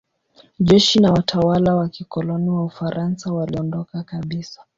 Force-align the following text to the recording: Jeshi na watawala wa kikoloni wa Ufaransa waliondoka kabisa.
Jeshi 0.59 0.99
na 0.99 1.11
watawala 1.11 1.75
wa 1.75 1.89
kikoloni 1.89 2.49
wa 2.49 2.63
Ufaransa 2.65 3.33
waliondoka 3.33 4.03
kabisa. 4.03 4.61